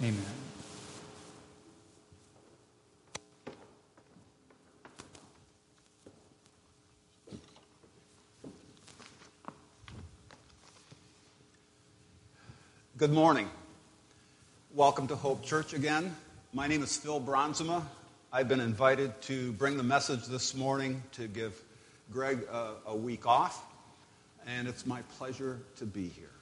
[0.00, 0.14] Amen.
[12.96, 13.50] Good morning.
[14.72, 16.14] Welcome to Hope Church again.
[16.52, 17.82] My name is Phil Bronzema.
[18.32, 21.60] I've been invited to bring the message this morning to give
[22.12, 23.60] Greg a, a week off,
[24.46, 26.37] and it's my pleasure to be here.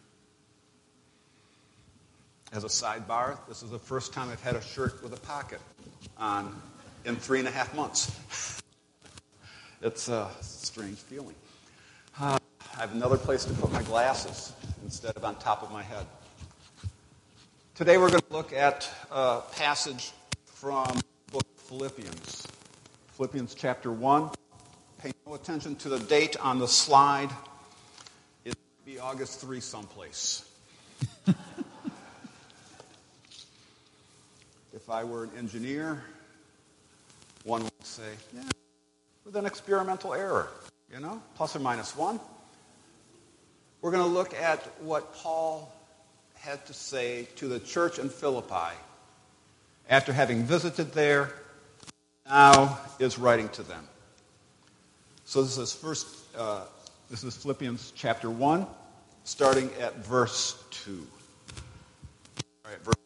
[2.57, 5.61] As a sidebar, this is the first time I've had a shirt with a pocket
[6.17, 6.59] on
[7.05, 8.63] in three and a half months.
[9.83, 11.35] it's a strange feeling.
[12.19, 12.39] Uh,
[12.75, 16.07] I have another place to put my glasses instead of on top of my head.
[17.75, 20.13] Today we're going to look at a passage
[20.47, 20.99] from
[21.31, 22.47] book of Philippians.
[23.09, 24.31] Philippians chapter 1.
[25.03, 27.29] Pay no attention to the date on the slide.
[28.47, 30.56] It will be August 3 someplace.
[34.87, 36.01] If I were an engineer,
[37.43, 38.43] one would say, yeah,
[39.25, 40.49] with an experimental error,
[40.95, 42.21] you know, plus or minus one.
[43.81, 45.75] We're going to look at what Paul
[46.37, 48.77] had to say to the church in Philippi
[49.91, 51.33] after having visited there,
[52.25, 53.89] now is writing to them.
[55.25, 56.07] So this is first,
[56.39, 56.63] uh,
[57.11, 58.65] this is Philippians chapter 1,
[59.25, 61.05] starting at verse 2.
[62.65, 63.06] All right, verse 1.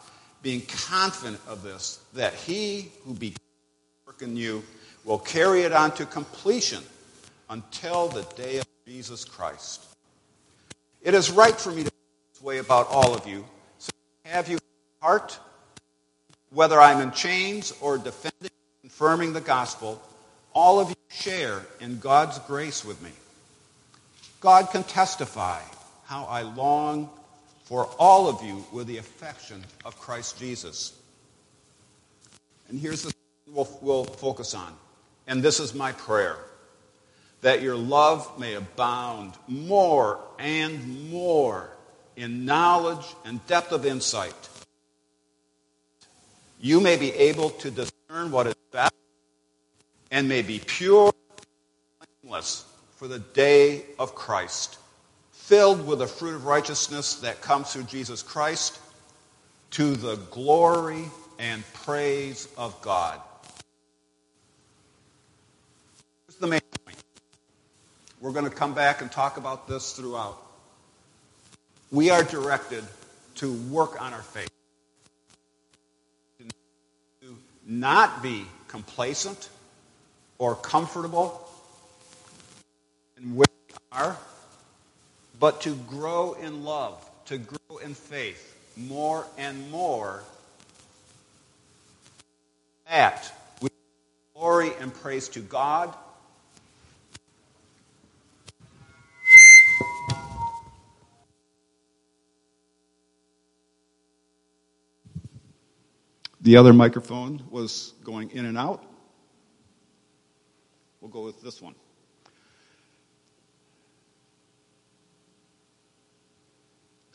[0.41, 3.37] being confident of this, that he who began
[4.07, 4.63] work in you
[5.05, 6.83] will carry it on to completion
[7.49, 9.85] until the day of Jesus Christ.
[11.01, 11.91] It is right for me to
[12.33, 13.45] this way about all of you.
[13.79, 13.91] So
[14.25, 14.59] have you
[15.01, 15.37] heart,
[16.51, 18.51] whether I'm in chains or defending,
[18.81, 20.01] confirming the gospel,
[20.53, 23.11] all of you share in God's grace with me.
[24.39, 25.59] God can testify
[26.05, 27.09] how I long
[27.71, 30.91] for all of you with the affection of Christ Jesus.
[32.67, 33.13] And here's the
[33.47, 34.73] we'll, we'll focus on.
[35.25, 36.35] And this is my prayer
[37.39, 41.69] that your love may abound more and more
[42.17, 44.49] in knowledge and depth of insight,
[46.59, 48.93] you may be able to discern what is best
[50.11, 52.65] and may be pure and blameless
[52.97, 54.77] for the day of Christ,
[55.51, 58.79] filled with the fruit of righteousness that comes through Jesus Christ
[59.71, 61.03] to the glory
[61.39, 63.19] and praise of God.
[66.25, 66.95] Here's the main point.
[68.21, 70.41] We're going to come back and talk about this throughout
[71.91, 72.85] we are directed
[73.35, 74.49] to work on our faith.
[76.39, 77.35] To
[77.67, 79.49] not be complacent
[80.37, 81.45] or comfortable
[83.17, 84.15] in where we are,
[85.41, 90.23] but to grow in love, to grow in faith more and more.
[92.87, 93.69] That we
[94.33, 95.93] glory and praise to God
[106.43, 108.83] The other microphone was going in and out.
[110.99, 111.75] We'll go with this one.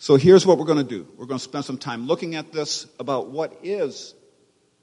[0.06, 1.04] So here's what we're going to do.
[1.16, 4.14] We're going to spend some time looking at this about what is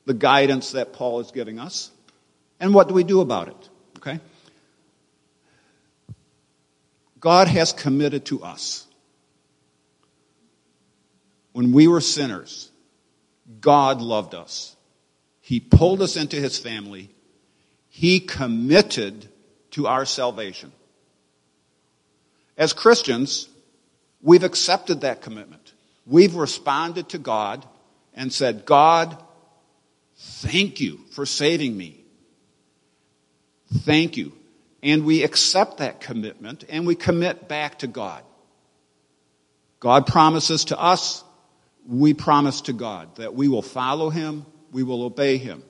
[0.03, 1.91] the guidance that Paul is giving us
[2.59, 3.69] and what do we do about it.
[3.99, 4.19] Okay?
[7.21, 8.85] God has committed to us.
[11.53, 12.69] When we were sinners,
[13.61, 14.75] God loved us.
[15.39, 17.09] He pulled us into his family.
[17.87, 19.29] He committed
[19.71, 20.73] to our salvation.
[22.57, 23.47] As Christians,
[24.23, 25.73] we've accepted that commitment.
[26.07, 27.65] We've responded to God
[28.15, 29.21] and said, God,
[30.17, 32.03] thank you for saving me.
[33.79, 34.33] Thank you.
[34.81, 38.23] And we accept that commitment and we commit back to God.
[39.79, 41.23] God promises to us
[41.87, 45.63] we promise to God that we will follow Him, we will obey Him.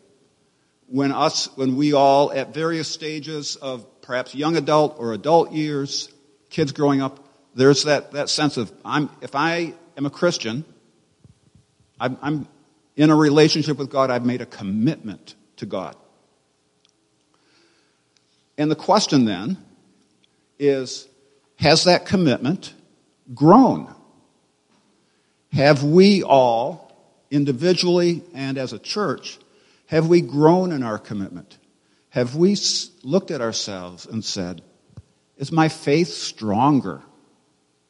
[0.87, 6.11] When us, when we all at various stages of perhaps young adult or adult years,
[6.49, 7.22] kids growing up,
[7.55, 10.65] there's that, that sense of, I'm, if I am a Christian,
[11.99, 12.47] I'm, I'm
[12.95, 14.09] in a relationship with God.
[14.09, 15.95] I've made a commitment to God.
[18.57, 19.57] And the question then
[20.59, 21.07] is
[21.57, 22.73] has that commitment
[23.33, 23.93] grown?
[25.51, 26.91] Have we all,
[27.31, 29.39] individually and as a church,
[29.87, 31.57] have we grown in our commitment?
[32.09, 32.55] Have we
[33.03, 34.61] looked at ourselves and said,
[35.37, 37.01] is my faith stronger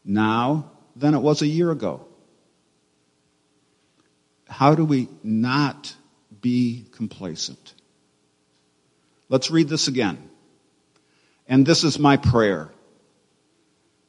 [0.05, 2.05] now than it was a year ago?
[4.47, 5.95] How do we not
[6.41, 7.73] be complacent?
[9.29, 10.29] Let's read this again.
[11.47, 12.69] And this is my prayer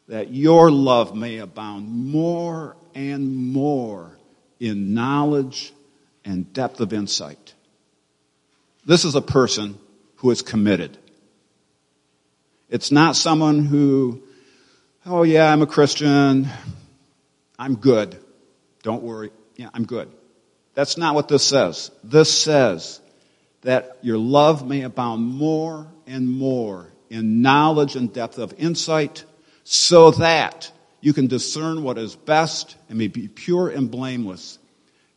[0.09, 4.19] that your love may abound more and more
[4.61, 5.73] in knowledge
[6.25, 7.55] and depth of insight.
[8.85, 9.79] This is a person
[10.17, 10.97] who is committed.
[12.69, 14.23] It's not someone who,
[15.07, 16.49] oh yeah, I'm a Christian.
[17.59, 18.19] I'm good.
[18.83, 19.31] Don't worry.
[19.57, 20.11] Yeah, I'm good.
[20.75, 21.91] That's not what this says.
[22.03, 23.01] This says
[23.63, 29.25] that your love may abound more and more in knowledge and depth of insight
[29.63, 30.71] so that
[31.01, 34.59] you can discern what is best and may be pure and blameless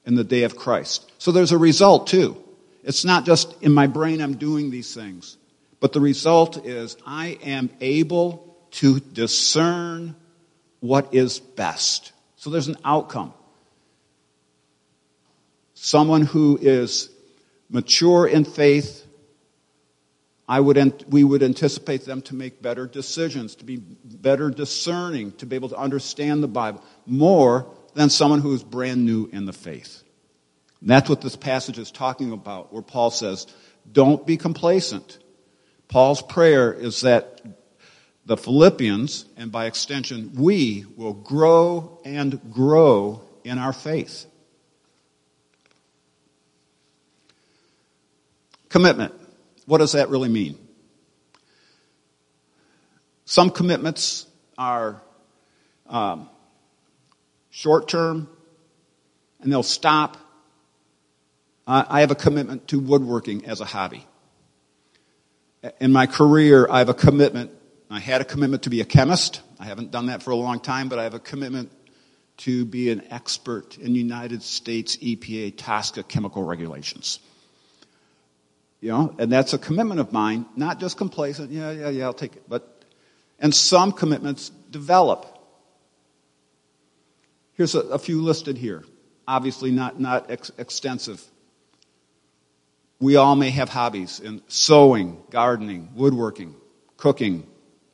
[0.05, 1.11] in the day of Christ.
[1.17, 2.41] So there's a result too.
[2.83, 5.37] It's not just in my brain I'm doing these things,
[5.79, 10.15] but the result is I am able to discern
[10.79, 12.11] what is best.
[12.35, 13.33] So there's an outcome.
[15.73, 17.09] Someone who is
[17.69, 19.07] mature in faith
[20.47, 25.45] I would, we would anticipate them to make better decisions, to be better discerning, to
[25.45, 29.51] be able to understand the Bible more than someone who is brand new in the
[29.51, 30.03] faith.
[30.79, 33.47] And that's what this passage is talking about, where Paul says,
[33.91, 35.17] don't be complacent.
[35.89, 37.41] Paul's prayer is that
[38.27, 44.25] the Philippians, and by extension, we will grow and grow in our faith.
[48.67, 49.13] Commitment.
[49.65, 50.57] What does that really mean?
[53.23, 54.25] Some commitments
[54.57, 55.01] are
[55.87, 56.29] um,
[57.49, 58.29] short term
[59.39, 60.17] and they'll stop.
[61.65, 64.05] Uh, I have a commitment to woodworking as a hobby.
[65.79, 67.51] In my career, I have a commitment.
[67.89, 69.41] I had a commitment to be a chemist.
[69.59, 71.71] I haven't done that for a long time, but I have a commitment
[72.37, 77.19] to be an expert in United States EPA TSCA chemical regulations.
[78.81, 82.13] You know, and that's a commitment of mine, not just complacent, yeah, yeah, yeah, I'll
[82.13, 82.43] take it.
[82.47, 82.83] But,
[83.39, 85.25] and some commitments develop.
[87.53, 88.83] Here's a, a few listed here.
[89.27, 91.23] Obviously not, not ex- extensive.
[92.99, 96.55] We all may have hobbies in sewing, gardening, woodworking,
[96.97, 97.47] cooking,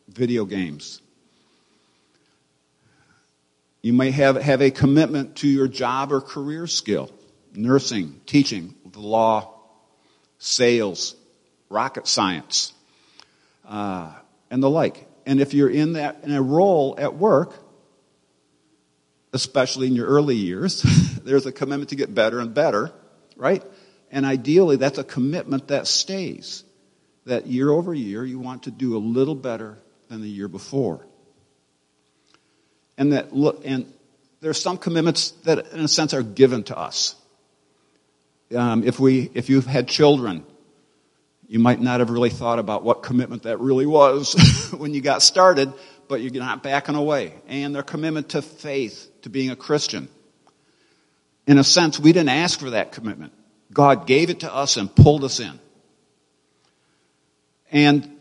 [0.08, 1.02] video games.
[3.82, 7.12] You may have, have a commitment to your job or career skill,
[7.54, 9.54] nursing, teaching, the law,
[10.40, 11.16] sales,
[11.70, 12.72] rocket science,
[13.68, 14.14] uh,
[14.50, 15.06] and the like.
[15.26, 17.56] And if you're in that in a role at work,
[19.34, 20.82] especially in your early years,
[21.24, 22.92] there's a commitment to get better and better,
[23.36, 23.64] right?
[24.12, 26.64] And ideally, that's a commitment that stays.
[27.26, 29.78] That year over year, you want to do a little better
[30.14, 31.06] than the year before.
[32.98, 33.92] And that look, and
[34.40, 37.16] there's some commitments that, in a sense, are given to us
[38.56, 40.46] um, if we, if you've had children,
[41.48, 45.22] you might not have really thought about what commitment that really was when you got
[45.22, 45.74] started,
[46.08, 47.34] but you're not backing away.
[47.48, 50.08] And their commitment to faith, to being a Christian.
[51.48, 53.34] In a sense, we didn't ask for that commitment.
[53.72, 55.60] God gave it to us and pulled us in.
[57.72, 58.18] And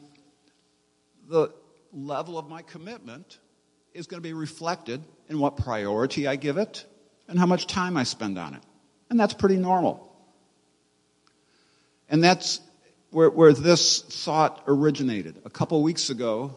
[1.29, 1.53] the
[1.93, 3.39] level of my commitment
[3.95, 6.85] is going to be reflected in what priority I give it
[7.29, 8.63] and how much time I spend on it.
[9.11, 10.09] And that's pretty normal.
[12.09, 12.61] And that's
[13.11, 15.41] where, where this thought originated.
[15.45, 16.55] A couple weeks ago,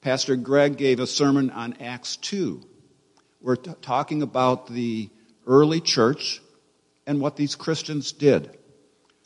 [0.00, 2.62] Pastor Greg gave a sermon on Acts 2.
[3.40, 5.10] We're t- talking about the
[5.46, 6.40] early church
[7.06, 8.56] and what these Christians did.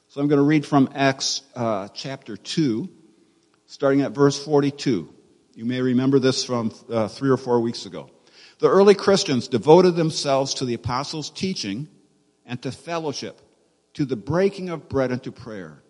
[0.09, 2.89] So I'm going to read from Acts uh, chapter 2,
[3.67, 5.14] starting at verse 42.
[5.55, 8.11] You may remember this from uh, three or four weeks ago.
[8.59, 11.89] The early Christians devoted themselves to the apostles' teaching
[12.45, 13.41] and to fellowship
[13.95, 15.83] to the breaking of bread and to prayer.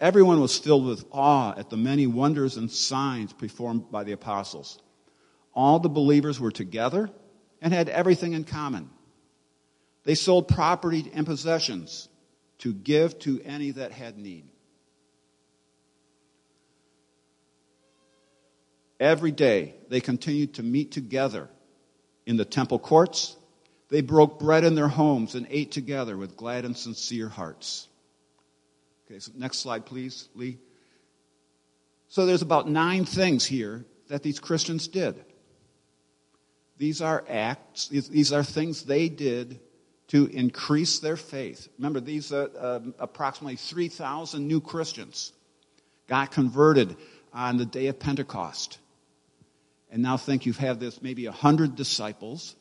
[0.00, 4.80] Everyone was filled with awe at the many wonders and signs performed by the apostles.
[5.54, 7.10] All the believers were together
[7.60, 8.88] and had everything in common.
[10.04, 12.08] They sold property and possessions
[12.58, 14.46] to give to any that had need.
[19.00, 21.48] Every day they continued to meet together
[22.26, 23.36] in the temple courts.
[23.90, 27.88] They broke bread in their homes and ate together with glad and sincere hearts.
[29.06, 30.58] Okay, so next slide, please, Lee.
[32.08, 35.24] So there's about nine things here that these Christians did.
[36.76, 39.60] These are acts, these are things they did
[40.08, 41.68] to increase their faith.
[41.78, 45.32] Remember, these are uh, approximately 3,000 new Christians
[46.06, 46.96] got converted
[47.32, 48.78] on the day of Pentecost.
[49.90, 52.54] And now think you've had this maybe 100 disciples.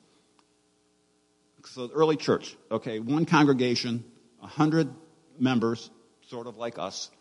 [1.66, 4.06] So early church, okay, one congregation,
[4.40, 4.90] 100
[5.38, 5.90] members,
[6.30, 7.12] sort of like us.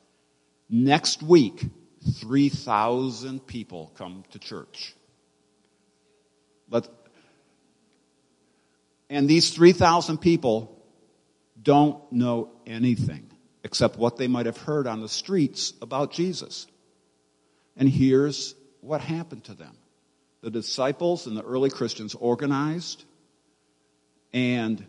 [0.69, 1.65] Next week,
[2.21, 4.95] 3,000 people come to church.
[6.71, 6.89] Let,
[9.11, 10.81] and these 3,000 people
[11.61, 13.31] don't know anything
[13.65, 16.69] except what they might have heard on the streets about Jesus.
[17.77, 19.77] And here's what happened to them
[20.47, 23.05] the disciples and the early Christians organized,
[24.33, 24.87] and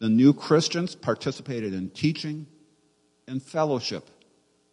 [0.00, 2.48] the new Christians participated in teaching
[3.28, 4.10] and fellowship.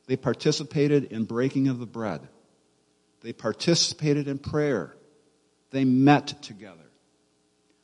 [0.08, 2.28] They participated in breaking of the bread.
[3.22, 4.96] They participated in prayer.
[5.70, 6.90] They met together.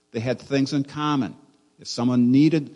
[0.09, 1.35] They had things in common.
[1.77, 2.75] If someone needed,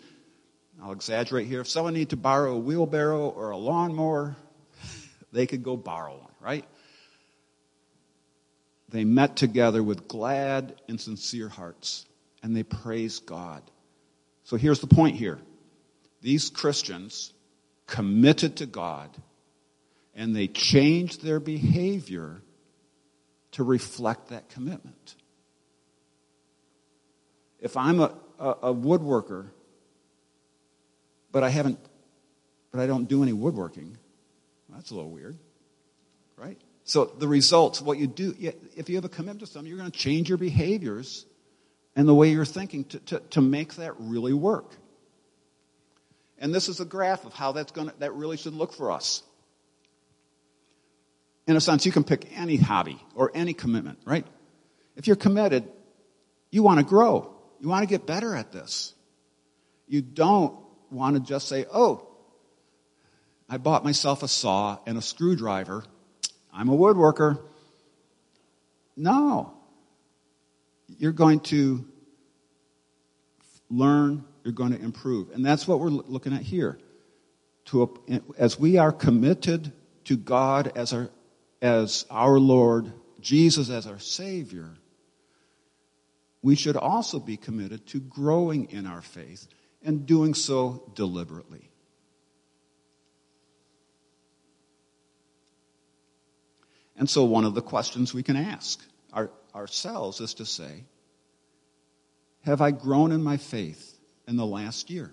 [0.80, 4.36] I'll exaggerate here, if someone needed to borrow a wheelbarrow or a lawnmower,
[5.32, 6.64] they could go borrow one, right?
[8.94, 12.06] They met together with glad and sincere hearts,
[12.44, 13.60] and they praised God.
[14.44, 15.40] So here's the point here.
[16.22, 17.32] These Christians
[17.88, 19.10] committed to God,
[20.14, 22.40] and they changed their behavior
[23.50, 25.16] to reflect that commitment.
[27.58, 29.46] If I'm a, a, a woodworker,
[31.32, 31.80] but I haven't,
[32.70, 33.98] but I don't do any woodworking,
[34.68, 35.36] that's a little weird?
[36.84, 38.34] So the results, what you do,
[38.76, 41.24] if you have a commitment to something, you're going to change your behaviors
[41.96, 44.70] and the way you're thinking to, to, to make that really work.
[46.38, 48.90] And this is a graph of how that's going to, that really should look for
[48.90, 49.22] us.
[51.46, 54.26] In a sense, you can pick any hobby or any commitment, right?
[54.96, 55.68] If you're committed,
[56.50, 57.34] you want to grow.
[57.60, 58.94] You want to get better at this.
[59.86, 60.58] You don't
[60.90, 62.08] want to just say, oh,
[63.48, 65.84] I bought myself a saw and a screwdriver.
[66.54, 67.40] I'm a woodworker.
[68.96, 69.52] No.
[70.98, 71.84] You're going to
[73.68, 75.30] learn, you're going to improve.
[75.30, 76.78] And that's what we're looking at here.
[77.66, 77.98] To,
[78.38, 79.72] as we are committed
[80.04, 81.10] to God as our,
[81.62, 84.70] as our Lord, Jesus as our Savior,
[86.42, 89.48] we should also be committed to growing in our faith
[89.82, 91.70] and doing so deliberately.
[96.96, 98.80] And so, one of the questions we can ask
[99.12, 100.84] our, ourselves is to say,
[102.42, 103.98] Have I grown in my faith
[104.28, 105.12] in the last year?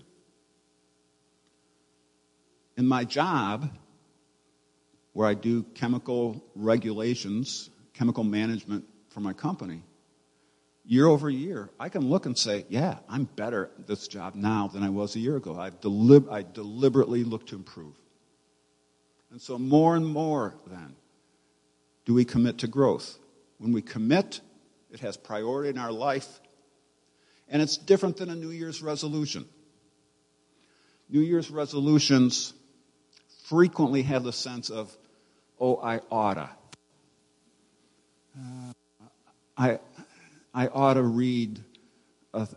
[2.78, 3.70] In my job,
[5.14, 9.84] where I do chemical regulations, chemical management for my company,
[10.86, 14.68] year over year, I can look and say, yeah, I'm better at this job now
[14.68, 15.60] than I was a year ago.
[15.60, 17.94] I've delib- I deliberately look to improve.
[19.32, 20.96] And so, more and more then,
[22.06, 23.18] do we commit to growth.
[23.58, 24.42] When we commit,
[24.90, 26.40] it has priority in our life,
[27.48, 29.48] and it's different than a New Year's resolution.
[31.10, 32.54] New Year's resolutions
[33.46, 34.96] frequently have the sense of,
[35.60, 36.50] oh, I oughta.
[38.38, 38.74] Uh,
[39.58, 39.80] I,
[40.54, 41.60] I ought to read
[42.34, 42.48] a,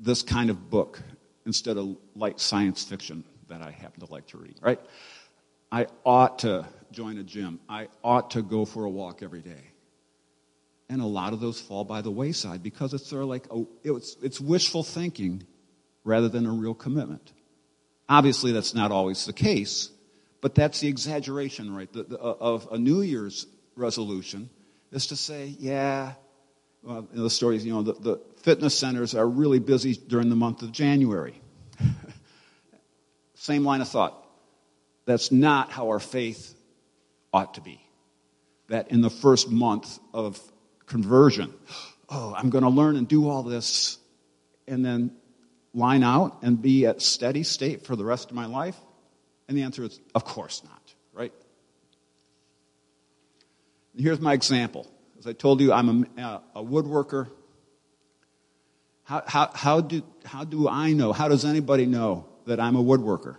[0.00, 1.00] this kind of book
[1.46, 4.80] instead of light science fiction that I happen to like to read, right?
[5.70, 7.60] I ought to join a gym.
[7.68, 9.70] I ought to go for a walk every day.
[10.88, 13.68] And a lot of those fall by the wayside because it's sort of like, oh,
[13.82, 15.42] it's, it's wishful thinking
[16.04, 17.32] rather than a real commitment.
[18.08, 19.90] Obviously, that's not always the case,
[20.40, 23.46] but that's the exaggeration, right, the, the, uh, of a New Year's
[23.76, 24.50] resolution
[24.92, 26.12] is to say, yeah,
[26.82, 30.60] well, the stories, you know, the, the fitness centers are really busy during the month
[30.62, 31.40] of January.
[33.34, 34.22] Same line of thought.
[35.06, 36.54] That's not how our faith
[37.34, 37.80] ought to be.
[38.68, 40.40] That in the first month of
[40.86, 41.52] conversion,
[42.08, 43.98] oh, I'm going to learn and do all this,
[44.66, 45.10] and then
[45.74, 48.76] line out and be at steady state for the rest of my life?
[49.48, 51.32] And the answer is, of course not, right?
[53.92, 54.86] And here's my example.
[55.18, 57.28] As I told you, I'm a, a woodworker.
[59.02, 61.12] How, how, how, do, how do I know?
[61.12, 63.36] How does anybody know that I'm a woodworker?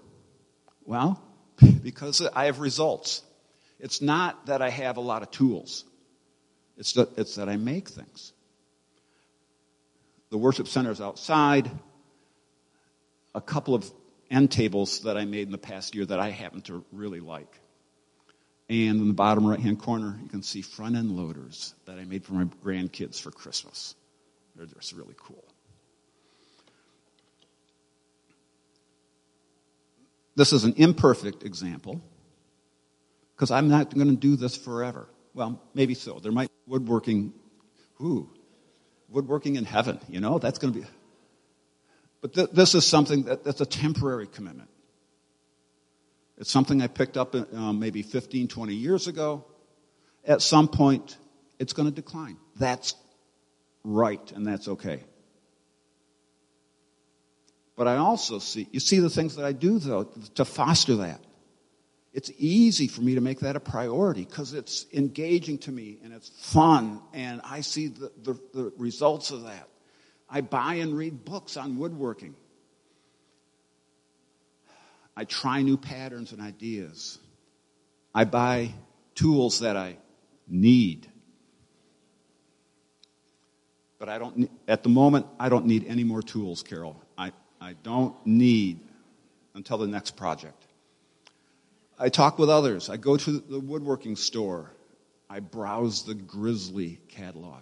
[0.84, 1.22] Well,
[1.84, 3.24] because I have results.
[3.80, 5.86] It's not that I have a lot of tools.
[6.78, 8.34] It's that, it's that I make things.
[10.30, 11.70] the worship center is outside.
[13.34, 13.90] A couple of
[14.30, 17.60] end tables that I made in the past year that I happen to really like.
[18.68, 22.06] And in the bottom right hand corner, you can see front end loaders that I
[22.06, 23.96] made for my grandkids for Christmas.
[24.56, 25.44] They're just really cool.
[30.36, 32.02] This is an imperfect example
[33.36, 35.08] because I'm not going to do this forever.
[35.34, 36.20] Well, maybe so.
[36.20, 37.34] There might be woodworking,
[38.02, 38.30] ooh,
[39.10, 40.86] woodworking in heaven, you know, that's going to be.
[42.22, 44.70] But th- this is something that, that's a temporary commitment.
[46.38, 49.46] It's something I picked up um, maybe 15, 20 years ago.
[50.26, 51.18] At some point,
[51.60, 52.38] it's going to decline.
[52.58, 52.96] That's
[53.84, 55.04] right, and that's okay.
[57.76, 61.22] But I also see, you see the things that I do, though, to foster that.
[62.16, 66.14] It's easy for me to make that a priority because it's engaging to me and
[66.14, 69.68] it's fun, and I see the, the, the results of that.
[70.30, 72.34] I buy and read books on woodworking.
[75.18, 77.20] I try new patterns and ideas.
[78.14, 78.72] I buy
[79.16, 79.98] tools that I
[80.48, 81.08] need.
[84.00, 86.98] But I don't, at the moment, I don't need any more tools, Carol.
[87.18, 88.80] I, I don't need
[89.54, 90.65] until the next project.
[91.98, 92.90] I talk with others.
[92.90, 94.72] I go to the woodworking store.
[95.30, 97.62] I browse the Grizzly catalog.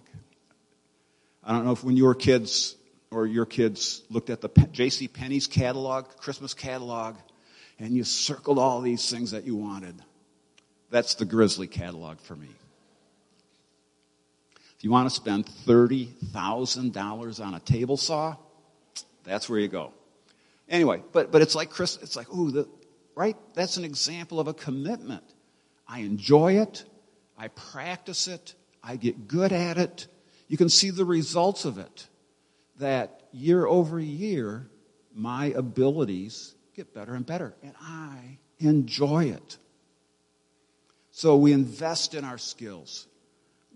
[1.42, 2.76] I don't know if when you were kids
[3.10, 5.08] or your kids looked at the J.C.
[5.08, 7.16] Penney's catalog, Christmas catalog,
[7.78, 9.94] and you circled all these things that you wanted.
[10.90, 12.48] That's the Grizzly catalog for me.
[14.76, 18.36] If you want to spend $30,000 on a table saw,
[19.22, 19.92] that's where you go.
[20.68, 22.68] Anyway, but, but it's like Chris, it's like, ooh, the,
[23.14, 23.36] right?
[23.54, 25.24] That's an example of a commitment.
[25.86, 26.84] I enjoy it,
[27.36, 30.06] I practice it, I get good at it.
[30.48, 32.06] You can see the results of it.
[32.78, 34.68] That year over year,
[35.14, 39.58] my abilities get better and better, and I enjoy it.
[41.10, 43.06] So we invest in our skills,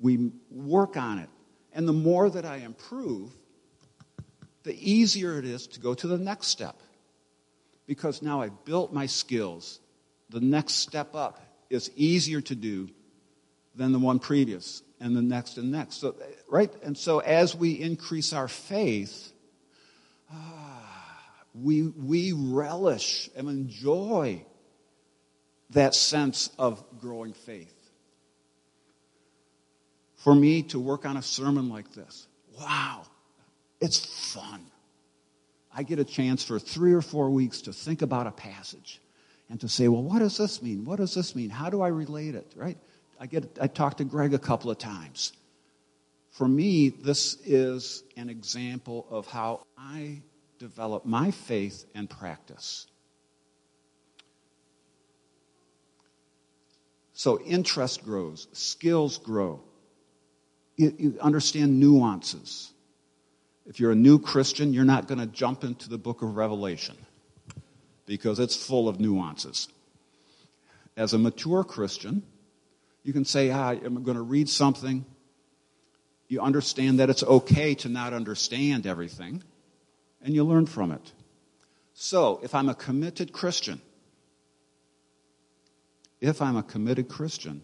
[0.00, 1.28] we work on it,
[1.72, 3.30] and the more that I improve,
[4.64, 6.80] the easier it is to go to the next step
[7.88, 9.80] because now I've built my skills.
[10.28, 12.90] The next step up is easier to do
[13.74, 15.96] than the one previous, and the next and next.
[15.96, 16.14] So,
[16.48, 16.70] right?
[16.82, 19.32] And so as we increase our faith,
[20.30, 20.84] ah,
[21.54, 24.44] we, we relish and enjoy
[25.70, 27.74] that sense of growing faith.
[30.16, 32.26] For me to work on a sermon like this,
[32.58, 33.02] wow,
[33.80, 33.98] it's
[34.34, 34.66] fun.
[35.78, 39.00] I get a chance for three or four weeks to think about a passage
[39.48, 40.84] and to say, well, what does this mean?
[40.84, 41.50] What does this mean?
[41.50, 42.52] How do I relate it?
[42.56, 42.76] Right?
[43.20, 45.34] I get I talked to Greg a couple of times.
[46.32, 50.20] For me, this is an example of how I
[50.58, 52.88] develop my faith and practice.
[57.12, 59.62] So interest grows, skills grow.
[60.76, 62.72] You, you understand nuances.
[63.68, 66.96] If you're a new Christian, you're not going to jump into the book of Revelation
[68.06, 69.68] because it's full of nuances.
[70.96, 72.22] As a mature Christian,
[73.04, 75.04] you can say, ah, I'm going to read something.
[76.28, 79.42] You understand that it's okay to not understand everything,
[80.22, 81.12] and you learn from it.
[81.92, 83.82] So, if I'm a committed Christian,
[86.22, 87.62] if I'm a committed Christian,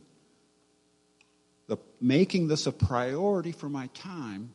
[1.66, 4.52] the, making this a priority for my time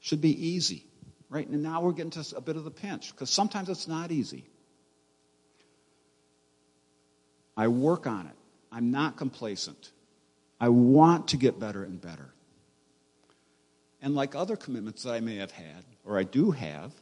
[0.00, 0.84] should be easy,
[1.28, 1.46] right?
[1.46, 4.44] And now we're getting to a bit of the pinch because sometimes it's not easy.
[7.56, 8.36] I work on it.
[8.72, 9.92] I'm not complacent.
[10.60, 12.32] I want to get better and better.
[14.02, 16.92] And like other commitments that I may have had, or I do have,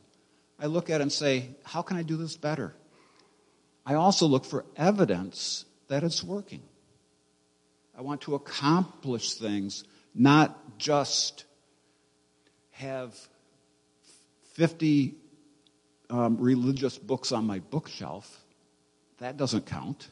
[0.59, 2.75] I look at it and say, how can I do this better?
[3.87, 6.63] I also look for evidence that it's working.
[7.97, 9.85] I want to accomplish things,
[10.15, 11.45] not just
[12.79, 13.15] have
[14.55, 15.15] 50
[16.11, 18.45] um, religious books on my bookshelf.
[19.19, 20.09] That doesn't count.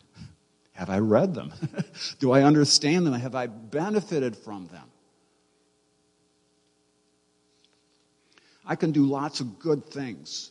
[0.72, 1.52] Have I read them?
[2.18, 3.14] Do I understand them?
[3.14, 4.84] Have I benefited from them?
[8.66, 10.50] I can do lots of good things.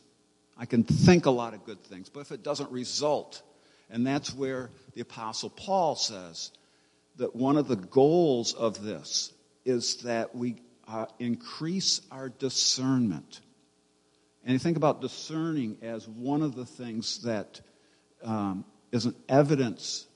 [0.58, 3.41] I can think a lot of good things, but if it doesn't result,
[3.89, 6.51] and that's where the Apostle Paul says
[7.17, 9.34] that one of the goals of this
[9.65, 10.56] is that we
[10.88, 13.41] uh, increase our discernment.
[14.43, 17.62] And you think about discerning as one of the things that
[18.24, 20.08] um, is an evidence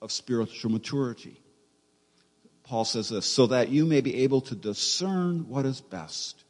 [0.00, 1.40] of spiritual maturity.
[2.64, 6.44] Paul says this so that you may be able to discern what is best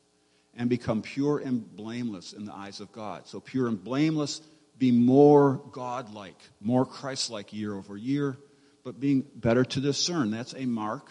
[0.56, 3.26] and become pure and blameless in the eyes of God.
[3.26, 4.40] So, pure and blameless,
[4.78, 8.36] be more God-like, more Christ-like year over year,
[8.84, 10.30] but being better to discern.
[10.30, 11.10] That's a mark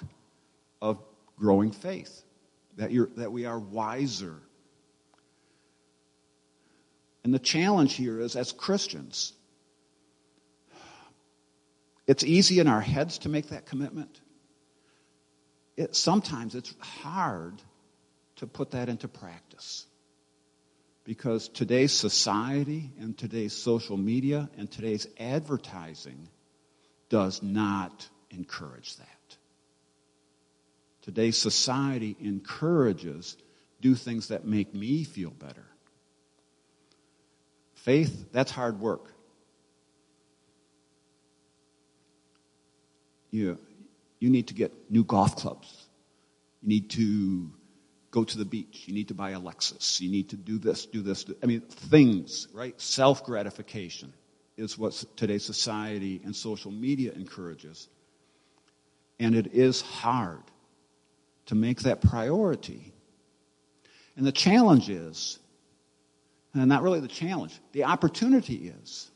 [0.82, 1.00] of
[1.38, 2.24] growing faith,
[2.78, 4.36] that, you're, that we are wiser.
[7.24, 9.34] And the challenge here is as Christians,
[12.06, 14.20] it's easy in our heads to make that commitment.
[15.78, 17.62] It, sometimes it's hard
[18.38, 19.86] to put that into practice.
[21.06, 26.30] Because today's society and today's social media and today's advertising
[27.10, 29.08] does not encourage that.
[31.04, 33.36] Today's society encourages
[33.82, 35.66] do things that make me feel better.
[37.76, 39.14] Faith, that's hard work.
[43.32, 43.58] You,
[44.20, 45.88] you need to get new golf clubs.
[46.62, 47.52] You need to
[48.10, 48.84] go to the beach.
[48.86, 50.00] You need to buy a Lexus.
[50.00, 51.26] You need to do this, do this.
[51.26, 52.80] Do, I mean, things, right?
[52.80, 54.14] Self gratification
[54.56, 57.90] is what today's society and social media encourages.
[59.20, 60.44] And it is hard
[61.48, 62.94] to make that priority.
[64.16, 65.40] And the challenge is,
[66.54, 69.10] and not really the challenge, the opportunity is,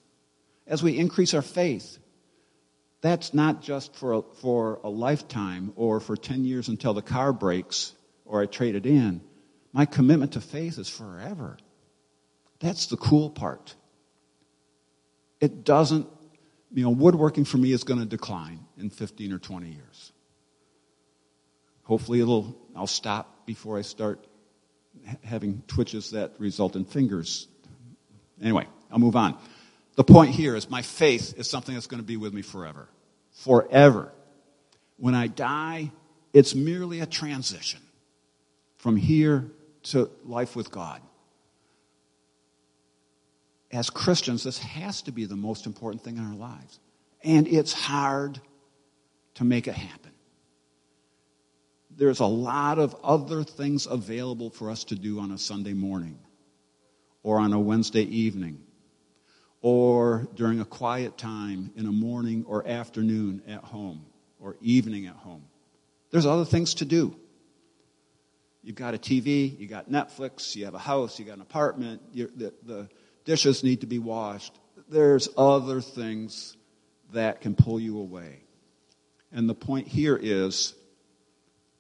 [0.66, 2.00] as we increase our faith,
[3.02, 7.32] that's not just for a, for a lifetime or for 10 years until the car
[7.32, 7.94] breaks
[8.26, 9.22] or I trade it in.
[9.72, 11.58] My commitment to faith is forever.
[12.60, 13.76] That's the cool part.
[15.40, 16.08] It doesn't,
[16.74, 20.12] you know, woodworking for me is going to decline in 15 or 20 years.
[21.88, 24.28] Hopefully it'll, I'll stop before I start
[25.24, 27.48] having twitches that result in fingers.
[28.42, 29.38] Anyway, I'll move on.
[29.96, 32.90] The point here is my faith is something that's going to be with me forever.
[33.32, 34.12] Forever.
[34.98, 35.92] When I die,
[36.34, 37.80] it's merely a transition
[38.76, 39.50] from here
[39.84, 41.02] to life with God.
[43.72, 46.80] As Christians, this has to be the most important thing in our lives.
[47.24, 48.42] And it's hard
[49.36, 50.12] to make it happen.
[51.98, 56.20] There's a lot of other things available for us to do on a Sunday morning
[57.24, 58.62] or on a Wednesday evening
[59.62, 64.06] or during a quiet time in a morning or afternoon at home
[64.40, 65.44] or evening at home.
[66.12, 67.16] There's other things to do.
[68.62, 72.02] You've got a TV, you got Netflix, you have a house, you got an apartment,
[72.14, 72.90] the, the
[73.26, 74.54] dishes need to be washed.
[74.88, 76.56] There's other things
[77.12, 78.44] that can pull you away.
[79.32, 80.76] And the point here is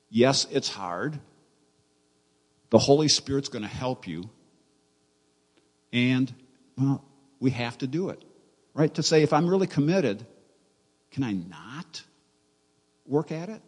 [0.09, 1.19] yes, it's hard.
[2.69, 4.29] The Holy Spirit's going to help you.
[5.93, 6.33] And,
[6.77, 7.03] well,
[7.39, 8.21] we have to do it.
[8.73, 8.93] Right?
[8.95, 10.25] To say, if I'm really committed,
[11.11, 12.03] can I not
[13.05, 13.61] work at it?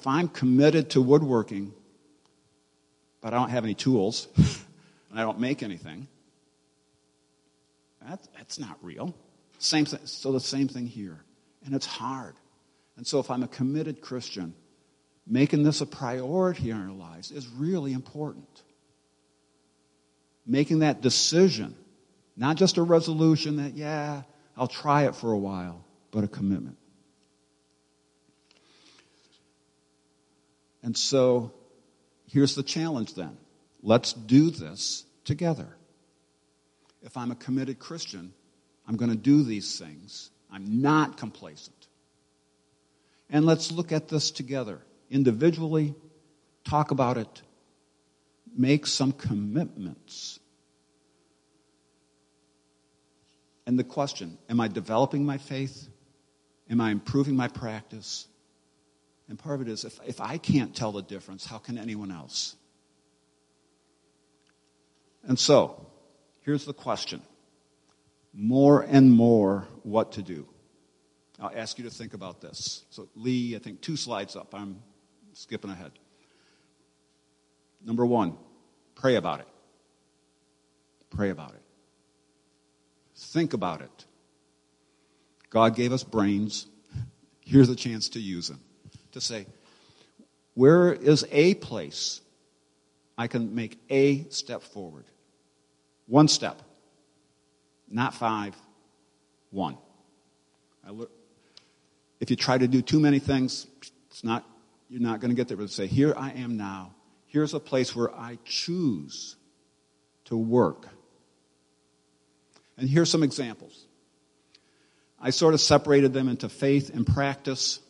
[0.00, 1.74] if I'm committed to woodworking,
[3.20, 6.08] but I don't have any tools, and I don't make anything,
[8.08, 9.14] that, that's not real.
[9.58, 11.22] Same so the same thing here.
[11.64, 12.34] And it's hard.
[12.96, 14.54] And so if I'm a committed Christian,
[15.26, 18.62] making this a priority in our lives is really important.
[20.46, 21.74] Making that decision,
[22.36, 24.22] not just a resolution that, yeah,
[24.56, 26.76] I'll try it for a while, but a commitment.
[30.82, 31.52] And so
[32.26, 33.36] here's the challenge then
[33.82, 35.68] let's do this together.
[37.02, 38.32] If I'm a committed Christian,
[38.86, 40.30] I'm going to do these things.
[40.52, 41.86] I'm not complacent.
[43.28, 45.94] And let's look at this together, individually,
[46.64, 47.42] talk about it,
[48.56, 50.40] make some commitments.
[53.66, 55.88] And the question Am I developing my faith?
[56.68, 58.26] Am I improving my practice?
[59.28, 62.10] And part of it is if, if I can't tell the difference, how can anyone
[62.10, 62.56] else?
[65.22, 65.86] And so,
[66.42, 67.22] here's the question
[68.32, 70.46] more and more what to do.
[71.40, 72.84] I'll ask you to think about this.
[72.90, 74.54] So, Lee, I think two slides up.
[74.54, 74.82] I'm
[75.32, 75.92] skipping ahead.
[77.84, 78.36] Number one,
[78.94, 79.48] pray about it.
[81.08, 81.62] Pray about it.
[83.16, 84.04] Think about it.
[85.48, 86.66] God gave us brains.
[87.40, 88.60] Here's a chance to use them
[89.12, 89.46] to say,
[90.54, 92.20] where is a place
[93.18, 95.04] I can make a step forward?
[96.06, 96.62] One step,
[97.90, 98.56] not five,
[99.50, 99.76] one.
[102.20, 103.66] If you try to do too many things,
[104.08, 104.44] it's not,
[104.88, 105.56] you're not going to get there.
[105.56, 106.94] But say, here I am now.
[107.26, 109.36] Here's a place where I choose
[110.26, 110.86] to work.
[112.76, 113.86] And here's some examples.
[115.20, 117.80] I sort of separated them into faith and practice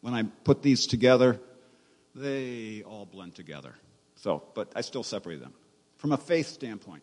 [0.00, 1.40] when I put these together,
[2.14, 3.74] they all blend together.
[4.16, 5.54] So, but I still separate them.
[5.96, 7.02] From a faith standpoint,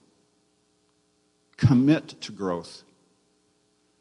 [1.57, 2.83] commit to growth.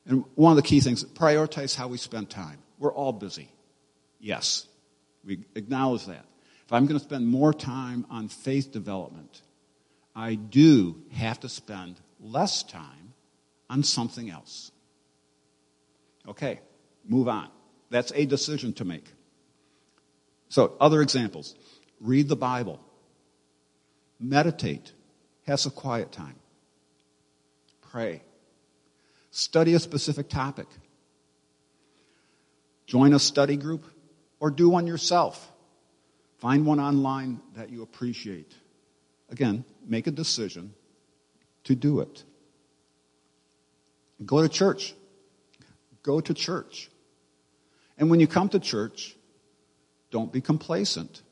[0.06, 2.58] And one of the key things, prioritize how we spend time.
[2.78, 3.48] We're all busy.
[4.20, 4.66] Yes,
[5.24, 6.24] we acknowledge that.
[6.66, 9.42] If I'm going to spend more time on faith development,
[10.14, 13.14] I do have to spend less time
[13.68, 14.70] on something else.
[16.26, 16.60] Okay,
[17.06, 17.48] move on.
[17.90, 19.04] That's a decision to make.
[20.48, 21.54] So, other examples
[22.00, 22.80] read the Bible,
[24.20, 24.92] meditate,
[25.46, 26.36] have some quiet time,
[27.94, 28.20] pray,
[29.30, 30.66] study a specific topic,
[32.86, 33.86] join a study group,
[34.40, 35.52] or do one yourself.
[36.38, 38.52] Find one online that you appreciate.
[39.30, 40.74] Again, make a decision
[41.62, 42.24] to do it.
[44.26, 44.92] Go to church.
[46.02, 46.90] Go to church.
[47.96, 49.14] And when you come to church,
[50.10, 51.22] don't be complacent.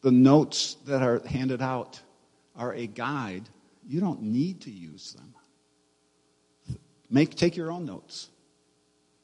[0.00, 2.00] The notes that are handed out
[2.56, 3.50] are a guide.
[3.86, 5.34] You don't need to use them.
[7.10, 8.28] Make, take your own notes.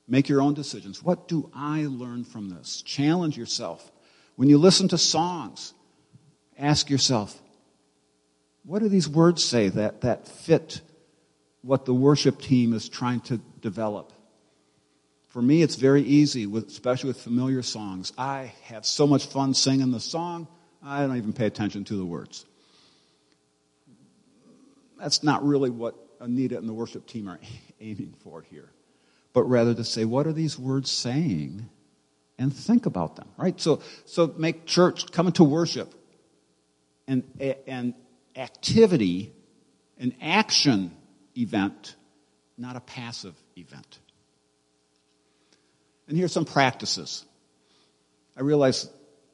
[0.06, 1.02] Make your own decisions.
[1.02, 2.82] What do I learn from this?
[2.82, 3.90] Challenge yourself.
[4.36, 5.72] When you listen to songs,
[6.58, 7.40] ask yourself,
[8.64, 10.80] what do these words say that, that fit
[11.62, 14.12] what the worship team is trying to develop?
[15.28, 18.12] For me, it's very easy, with, especially with familiar songs.
[18.18, 20.48] I have so much fun singing the song,
[20.82, 22.46] I don't even pay attention to the words.
[25.00, 27.40] That's not really what Anita and the worship team are
[27.80, 28.70] aiming for here
[29.32, 31.68] but rather to say, what are these words saying?
[32.38, 33.58] And think about them, right?
[33.60, 35.92] So, so make church, coming to worship,
[37.06, 37.24] and,
[37.66, 37.94] an
[38.36, 39.32] activity,
[39.98, 40.96] an action
[41.36, 41.96] event,
[42.56, 43.98] not a passive event.
[46.08, 47.24] And here's some practices.
[48.36, 48.88] I realize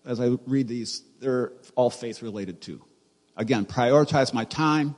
[0.04, 2.82] as I read these, they're all faith related too.
[3.36, 4.94] Again, prioritize my time.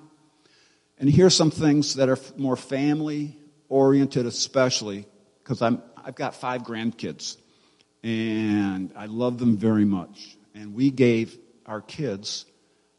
[0.98, 3.36] And here's some things that are more family
[3.68, 5.06] oriented especially
[5.42, 7.36] because I'm I've got five grandkids
[8.02, 10.36] and I love them very much.
[10.54, 12.46] And we gave our kids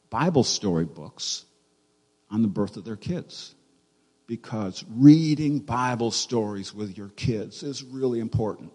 [0.09, 1.45] Bible story books
[2.29, 3.55] on the birth of their kids
[4.27, 8.71] because reading Bible stories with your kids is really important.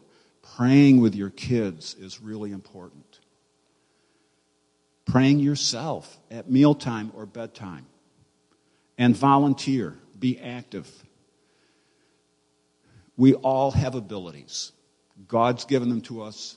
[0.56, 3.20] Praying with your kids is really important.
[5.06, 7.86] Praying yourself at mealtime or bedtime.
[8.96, 10.90] And volunteer, be active.
[13.16, 14.72] We all have abilities.
[15.28, 16.56] God's given them to us.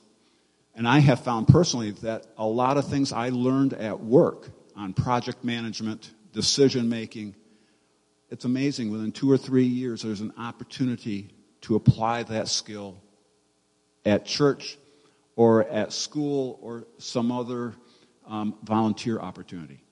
[0.74, 4.92] And I have found personally that a lot of things I learned at work on
[4.92, 7.34] project management, decision making,
[8.30, 8.92] it's amazing.
[8.92, 11.30] Within two or three years, there's an opportunity
[11.62, 12.96] to apply that skill
[14.04, 14.78] at church
[15.34, 17.74] or at school or some other
[18.26, 19.82] um, volunteer opportunity.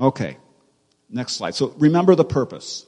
[0.00, 0.36] Okay,
[1.08, 1.54] next slide.
[1.54, 2.86] So remember the purpose.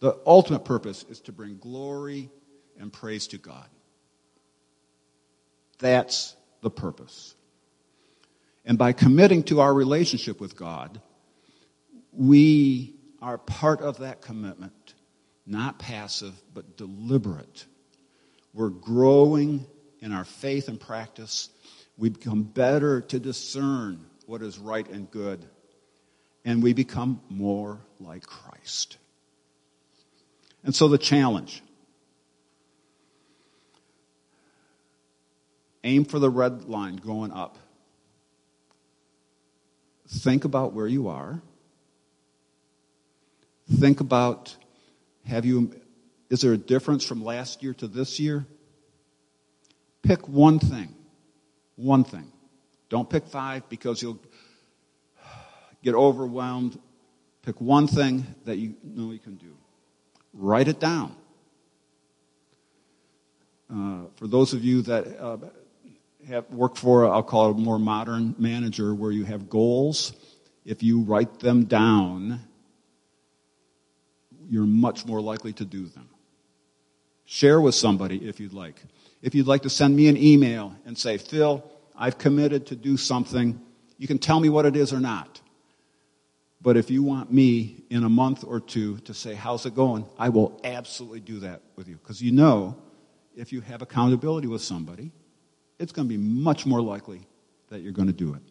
[0.00, 2.30] The ultimate purpose is to bring glory
[2.78, 3.66] and praise to God.
[5.78, 7.34] That's the purpose.
[8.64, 11.00] And by committing to our relationship with God,
[12.12, 14.94] we are part of that commitment,
[15.46, 17.64] not passive, but deliberate.
[18.52, 19.66] We're growing
[20.00, 21.48] in our faith and practice.
[21.96, 25.44] We become better to discern what is right and good.
[26.44, 28.96] And we become more like Christ.
[30.64, 31.62] And so the challenge
[35.84, 37.58] aim for the red line going up.
[40.08, 41.40] Think about where you are.
[43.78, 44.54] Think about
[45.26, 45.74] have you
[46.28, 48.46] is there a difference from last year to this year?
[50.02, 50.94] Pick one thing.
[51.76, 52.32] One thing.
[52.88, 54.18] Don't pick five because you'll
[55.82, 56.78] get overwhelmed.
[57.42, 59.54] Pick one thing that you know you can do.
[60.32, 61.14] Write it down.
[63.72, 65.38] Uh, for those of you that uh,
[66.28, 70.12] have worked for, I'll call it a more modern manager, where you have goals,
[70.64, 72.40] if you write them down,
[74.48, 76.08] you're much more likely to do them.
[77.24, 78.76] Share with somebody if you'd like.
[79.22, 81.64] If you'd like to send me an email and say, Phil,
[81.96, 83.60] I've committed to do something,
[83.96, 85.40] you can tell me what it is or not.
[86.62, 90.06] But if you want me in a month or two to say, How's it going?
[90.16, 91.96] I will absolutely do that with you.
[91.96, 92.76] Because you know,
[93.36, 95.10] if you have accountability with somebody,
[95.78, 97.26] it's going to be much more likely
[97.68, 98.42] that you're going to do it.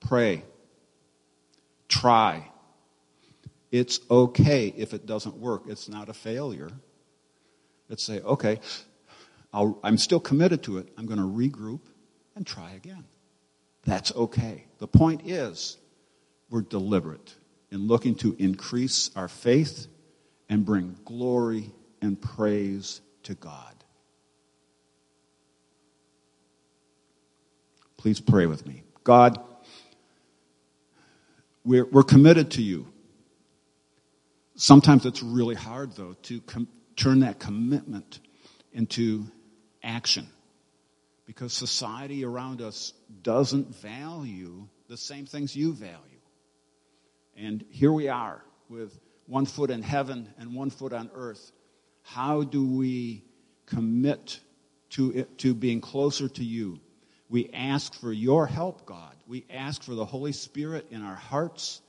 [0.00, 0.42] Pray.
[1.88, 2.50] Try.
[3.70, 5.64] It's okay if it doesn't work.
[5.68, 6.70] It's not a failure.
[7.88, 8.60] Let's say, okay,
[9.52, 10.88] i am still committed to it.
[10.98, 11.80] I'm going to regroup
[12.34, 13.04] and try again.
[13.84, 14.64] That's okay.
[14.78, 15.78] The point is,
[16.50, 17.34] we're deliberate
[17.70, 19.86] in looking to increase our faith
[20.48, 23.74] and bring glory and praise to God.
[27.96, 28.82] Please pray with me.
[29.04, 29.38] God,
[31.64, 32.86] we're, we're committed to you.
[34.54, 38.20] Sometimes it's really hard, though, to com- turn that commitment
[38.72, 39.26] into
[39.82, 40.26] action
[41.26, 46.17] because society around us doesn't value the same things you value.
[47.38, 51.52] And here we are with one foot in heaven and one foot on earth.
[52.02, 53.24] How do we
[53.66, 54.40] commit
[54.90, 56.80] to, it, to being closer to you?
[57.28, 59.14] We ask for your help, God.
[59.26, 61.82] We ask for the Holy Spirit in our hearts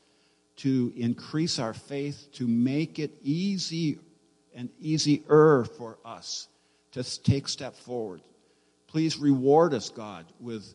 [0.58, 3.98] to increase our faith, to make it easy
[4.54, 6.48] and easier for us
[6.92, 8.22] to take step forward.
[8.88, 10.74] Please reward us, God, with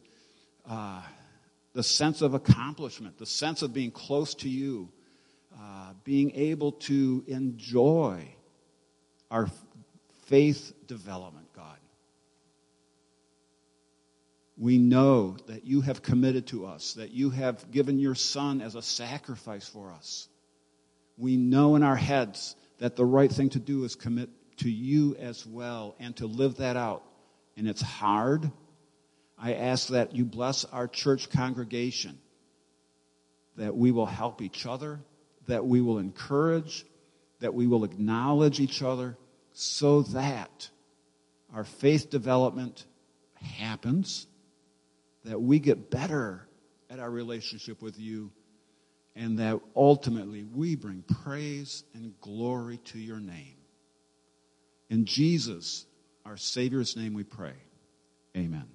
[0.69, 1.03] uh,
[1.75, 4.89] the sense of accomplishment, the sense of being close to you,
[5.55, 8.35] uh, being able to enjoy
[9.31, 9.49] our
[10.27, 11.79] faith development, God.
[14.57, 18.77] We know that you have committed to us, that you have given your Son as
[18.77, 20.29] a sacrifice for us.
[21.19, 25.17] We know in our heads that the right thing to do is commit to you
[25.17, 27.03] as well and to live that out.
[27.57, 28.51] And it's hard.
[29.45, 32.19] I ask that you bless our church congregation,
[33.57, 35.01] that we will help each other,
[35.49, 36.87] that we will encourage,
[37.41, 39.19] that we will acknowledge each other
[39.53, 40.71] so that
[41.55, 42.87] our faith development
[43.35, 44.27] happens,
[45.27, 46.49] that we get better
[46.89, 48.33] at our relationship with you,
[49.15, 53.57] and that ultimately we bring praise and glory to your name.
[54.89, 55.85] In Jesus,
[56.25, 57.53] our Savior's name, we pray.
[58.35, 58.74] Amen.